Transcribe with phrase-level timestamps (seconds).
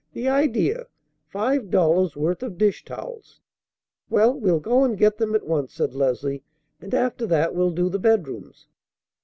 [0.13, 0.87] "The idea!
[1.27, 3.39] Five dollars' worth of dish towels!"
[4.09, 6.41] "Well, we'll go and get them at once," said Leslie;
[6.79, 8.65] "and after that we'll do the bedrooms."